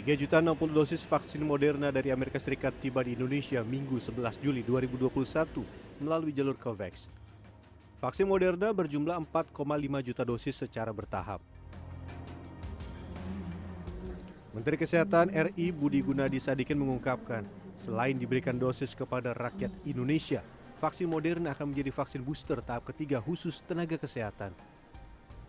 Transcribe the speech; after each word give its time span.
3 0.00 0.16
juta 0.16 0.40
60 0.40 0.72
dosis 0.72 1.04
vaksin 1.04 1.44
Moderna 1.44 1.92
dari 1.92 2.08
Amerika 2.08 2.40
Serikat 2.40 2.72
tiba 2.80 3.04
di 3.04 3.12
Indonesia 3.12 3.60
Minggu 3.60 4.00
11 4.00 4.40
Juli 4.40 4.64
2021 4.64 5.12
melalui 6.00 6.32
jalur 6.32 6.56
COVAX. 6.56 7.12
Vaksin 8.00 8.24
Moderna 8.24 8.72
berjumlah 8.72 9.20
4,5 9.28 9.60
juta 10.00 10.24
dosis 10.24 10.56
secara 10.56 10.88
bertahap. 10.88 11.44
Menteri 14.56 14.80
Kesehatan 14.80 15.36
RI 15.52 15.68
Budi 15.68 16.00
Gunadi 16.00 16.40
Sadikin 16.40 16.80
mengungkapkan, 16.80 17.44
selain 17.76 18.16
diberikan 18.16 18.56
dosis 18.56 18.96
kepada 18.96 19.36
rakyat 19.36 19.68
Indonesia, 19.84 20.40
vaksin 20.80 21.12
Moderna 21.12 21.52
akan 21.52 21.76
menjadi 21.76 21.92
vaksin 21.92 22.24
booster 22.24 22.64
tahap 22.64 22.88
ketiga 22.88 23.20
khusus 23.20 23.60
tenaga 23.60 24.00
kesehatan. 24.00 24.56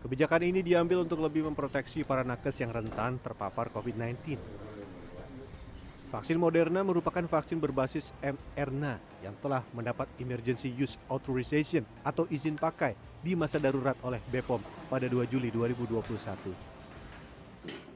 Kebijakan 0.02 0.42
ini 0.42 0.66
diambil 0.66 1.06
untuk 1.06 1.22
lebih 1.22 1.46
memproteksi 1.46 2.02
para 2.02 2.26
nakes 2.26 2.58
yang 2.58 2.74
rentan 2.74 3.22
terpapar 3.22 3.70
COVID-19. 3.70 4.34
Vaksin 6.10 6.42
Moderna 6.42 6.82
merupakan 6.82 7.22
vaksin 7.22 7.62
berbasis 7.62 8.10
mRNA 8.18 8.98
yang 9.22 9.32
telah 9.38 9.62
mendapat 9.70 10.10
Emergency 10.18 10.74
Use 10.74 10.98
Authorization 11.06 11.86
atau 12.02 12.26
izin 12.26 12.58
pakai 12.58 12.98
di 13.22 13.38
masa 13.38 13.62
darurat 13.62 13.94
oleh 14.02 14.18
BPOM 14.26 14.58
pada 14.90 15.06
2 15.06 15.22
Juli 15.30 15.54
2021. 15.54 16.02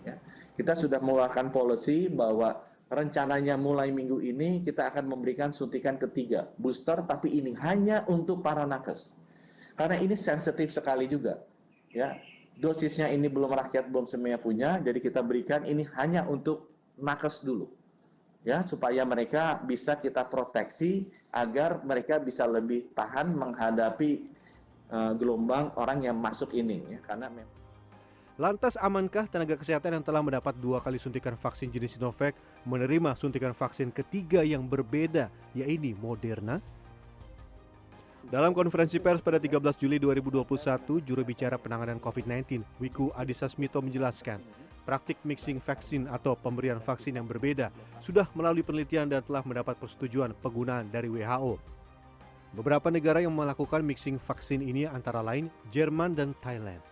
Ya, 0.06 0.14
kita 0.54 0.78
sudah 0.78 1.02
mengeluarkan 1.02 1.50
policy 1.50 2.06
bahwa 2.06 2.62
rencananya 2.86 3.58
mulai 3.58 3.90
minggu 3.90 4.22
ini 4.22 4.62
kita 4.62 4.94
akan 4.94 5.10
memberikan 5.10 5.50
suntikan 5.50 5.98
ketiga 5.98 6.46
booster 6.54 7.02
tapi 7.02 7.34
ini 7.34 7.50
hanya 7.58 8.06
untuk 8.06 8.46
para 8.46 8.62
nakes. 8.62 9.10
Karena 9.74 9.98
ini 9.98 10.14
sensitif 10.14 10.70
sekali 10.70 11.10
juga. 11.10 11.55
Ya, 11.96 12.20
dosisnya 12.60 13.08
ini 13.08 13.32
belum 13.32 13.48
rakyat 13.48 13.88
belum 13.88 14.04
semuanya 14.04 14.36
punya, 14.36 14.76
jadi 14.84 15.00
kita 15.00 15.24
berikan 15.24 15.64
ini 15.64 15.88
hanya 15.96 16.28
untuk 16.28 16.68
nakes 17.00 17.40
dulu 17.40 17.72
ya 18.46 18.62
supaya 18.62 19.02
mereka 19.02 19.58
bisa 19.58 19.98
kita 19.98 20.22
proteksi 20.22 21.10
agar 21.34 21.82
mereka 21.82 22.22
bisa 22.22 22.46
lebih 22.46 22.94
tahan 22.94 23.34
menghadapi 23.34 24.30
uh, 24.94 25.12
gelombang 25.18 25.74
orang 25.74 26.06
yang 26.06 26.14
masuk 26.14 26.54
ini 26.54 26.94
ya 26.94 27.02
karena 27.02 27.26
memang 27.26 27.54
Lantas 28.36 28.76
amankah 28.76 29.24
tenaga 29.32 29.56
kesehatan 29.56 29.96
yang 29.96 30.04
telah 30.04 30.20
mendapat 30.20 30.52
dua 30.60 30.76
kali 30.84 31.00
suntikan 31.00 31.32
vaksin 31.32 31.72
jenis 31.72 31.96
Sinovac 31.96 32.36
menerima 32.68 33.16
suntikan 33.16 33.56
vaksin 33.56 33.88
ketiga 33.88 34.44
yang 34.44 34.68
berbeda, 34.68 35.32
yaitu 35.56 35.96
Moderna? 35.96 36.60
Dalam 38.26 38.50
konferensi 38.50 38.98
pers 38.98 39.22
pada 39.22 39.38
13 39.38 39.62
Juli 39.78 40.02
2021, 40.02 40.98
juru 40.98 41.22
bicara 41.22 41.54
penanganan 41.62 42.02
COVID-19, 42.02 42.58
Wiku 42.82 43.14
Adhisa 43.14 43.46
Smito 43.46 43.78
menjelaskan, 43.78 44.42
praktik 44.82 45.22
mixing 45.22 45.62
vaksin 45.62 46.10
atau 46.10 46.34
pemberian 46.34 46.82
vaksin 46.82 47.14
yang 47.14 47.22
berbeda 47.22 47.70
sudah 48.02 48.26
melalui 48.34 48.66
penelitian 48.66 49.06
dan 49.06 49.22
telah 49.22 49.46
mendapat 49.46 49.78
persetujuan 49.78 50.34
penggunaan 50.42 50.90
dari 50.90 51.06
WHO. 51.06 51.54
Beberapa 52.50 52.90
negara 52.90 53.22
yang 53.22 53.30
melakukan 53.30 53.86
mixing 53.86 54.18
vaksin 54.18 54.58
ini 54.58 54.90
antara 54.90 55.22
lain 55.22 55.46
Jerman 55.70 56.18
dan 56.18 56.34
Thailand. 56.42 56.82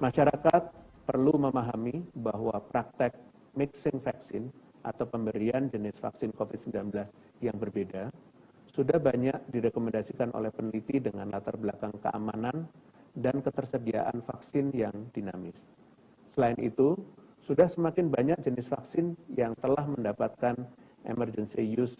Masyarakat 0.00 0.72
perlu 1.04 1.36
memahami 1.36 2.00
bahwa 2.16 2.56
praktek 2.72 3.12
mixing 3.52 4.00
vaksin 4.00 4.48
atau 4.80 5.04
pemberian 5.04 5.68
jenis 5.68 6.00
vaksin 6.00 6.32
COVID-19 6.32 6.96
yang 7.44 7.56
berbeda 7.60 8.08
sudah 8.76 9.00
banyak 9.00 9.48
direkomendasikan 9.48 10.36
oleh 10.36 10.52
peneliti 10.52 11.00
dengan 11.00 11.32
latar 11.32 11.56
belakang 11.56 11.96
keamanan 11.96 12.68
dan 13.16 13.40
ketersediaan 13.40 14.20
vaksin 14.20 14.68
yang 14.76 14.92
dinamis. 15.16 15.56
Selain 16.36 16.60
itu, 16.60 16.92
sudah 17.48 17.72
semakin 17.72 18.12
banyak 18.12 18.36
jenis 18.44 18.68
vaksin 18.68 19.16
yang 19.32 19.56
telah 19.56 19.88
mendapatkan 19.88 20.52
emergency 21.08 21.64
use 21.64 21.96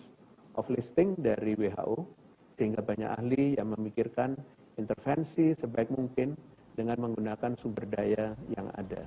of 0.53 0.69
listing 0.69 1.17
dari 1.17 1.57
WHO, 1.57 2.05
sehingga 2.61 2.85
banyak 2.85 3.09
ahli 3.09 3.57
yang 3.57 3.73
memikirkan 3.73 4.37
intervensi 4.77 5.57
sebaik 5.57 5.89
mungkin 5.97 6.37
dengan 6.77 7.09
menggunakan 7.09 7.57
sumber 7.57 7.89
daya 7.89 8.37
yang 8.53 8.69
ada. 8.77 9.01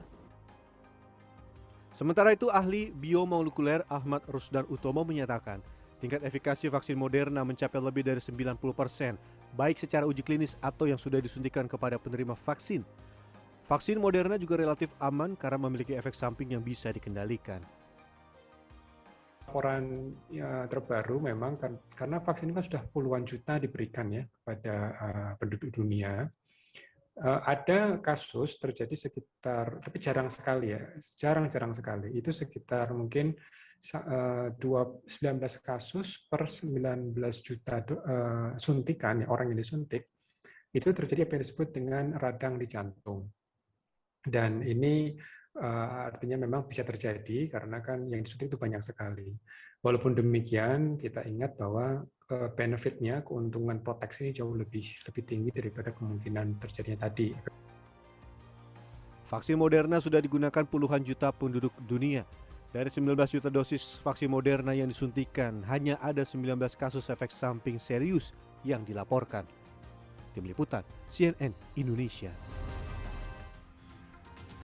Sementara 1.94 2.34
itu, 2.34 2.50
ahli 2.50 2.90
biomolekuler 2.90 3.86
Ahmad 3.86 4.26
Rusdan 4.26 4.66
Utomo 4.74 5.06
menyatakan, 5.06 5.62
tingkat 6.00 6.24
efikasi 6.24 6.72
vaksin 6.72 6.96
Moderna 6.96 7.44
mencapai 7.44 7.80
lebih 7.84 8.08
dari 8.08 8.24
90 8.24 8.56
persen 8.72 9.20
baik 9.54 9.82
secara 9.82 10.06
uji 10.06 10.22
klinis 10.22 10.54
atau 10.62 10.86
yang 10.86 11.00
sudah 11.00 11.18
disuntikan 11.22 11.66
kepada 11.66 11.98
penerima 11.98 12.38
vaksin. 12.38 12.86
Vaksin 13.66 14.02
Moderna 14.02 14.34
juga 14.42 14.58
relatif 14.58 14.90
aman 14.98 15.38
karena 15.38 15.62
memiliki 15.62 15.94
efek 15.94 16.18
samping 16.18 16.58
yang 16.58 16.64
bisa 16.66 16.90
dikendalikan. 16.90 17.62
Laporan 19.46 20.14
ya, 20.30 20.70
terbaru 20.70 21.22
memang 21.22 21.58
kan, 21.58 21.74
karena 21.98 22.22
vaksin 22.22 22.50
ini 22.50 22.58
kan 22.58 22.66
sudah 22.66 22.84
puluhan 22.90 23.26
juta 23.26 23.58
diberikan 23.58 24.10
ya 24.10 24.26
kepada 24.26 24.76
uh, 24.94 25.32
penduduk 25.42 25.74
dunia. 25.74 26.30
Uh, 27.20 27.42
ada 27.46 27.98
kasus 28.00 28.58
terjadi 28.62 28.94
sekitar, 28.94 29.82
tapi 29.82 29.98
jarang 29.98 30.30
sekali 30.30 30.74
ya, 30.74 30.82
jarang-jarang 31.18 31.74
sekali. 31.74 32.14
Itu 32.14 32.30
sekitar 32.30 32.94
mungkin 32.94 33.34
19 33.80 34.60
eh, 34.60 35.62
kasus 35.64 36.28
per 36.28 36.44
19 36.44 37.16
juta 37.40 37.80
uh, 37.80 38.52
suntikan 38.60 39.24
ya 39.24 39.28
orang 39.32 39.56
yang 39.56 39.60
disuntik. 39.64 40.12
Itu 40.70 40.92
terjadi 40.92 41.26
apa 41.26 41.40
yang 41.40 41.44
disebut 41.48 41.68
dengan 41.72 42.06
radang 42.20 42.60
di 42.60 42.68
jantung. 42.68 43.32
Dan 44.20 44.62
ini 44.68 45.16
uh, 45.64 46.12
artinya 46.12 46.44
memang 46.44 46.68
bisa 46.68 46.84
terjadi 46.84 47.48
karena 47.48 47.80
kan 47.80 48.04
yang 48.12 48.20
disuntik 48.20 48.52
itu 48.52 48.60
banyak 48.60 48.84
sekali. 48.84 49.32
Walaupun 49.80 50.12
demikian 50.12 51.00
kita 51.00 51.24
ingat 51.24 51.56
bahwa 51.56 52.04
benefitnya 52.30 53.26
keuntungan 53.26 53.82
proteksi 53.82 54.30
ini 54.30 54.32
jauh 54.38 54.54
lebih 54.54 54.86
lebih 55.08 55.24
tinggi 55.26 55.50
daripada 55.50 55.96
kemungkinan 55.96 56.62
terjadinya 56.62 57.10
tadi. 57.10 57.34
Vaksin 59.26 59.58
Moderna 59.58 59.98
sudah 59.98 60.22
digunakan 60.22 60.62
puluhan 60.68 61.02
juta 61.02 61.34
penduduk 61.34 61.74
dunia 61.88 62.28
dari 62.70 62.90
19 62.94 63.18
juta 63.18 63.50
dosis 63.50 63.98
vaksin 64.06 64.30
Moderna 64.30 64.78
yang 64.78 64.86
disuntikan, 64.86 65.66
hanya 65.66 65.98
ada 66.06 66.22
19 66.22 66.54
kasus 66.78 67.10
efek 67.10 67.34
samping 67.34 67.82
serius 67.82 68.38
yang 68.62 68.86
dilaporkan. 68.86 69.42
Tim 70.38 70.46
Liputan 70.46 70.86
CNN 71.10 71.58
Indonesia. 71.74 72.30